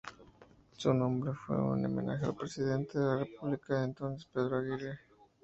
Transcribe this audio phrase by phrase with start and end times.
[0.77, 4.99] Su nombre fue un homenaje al presidente de la República de entonces: Pedro Aguirre.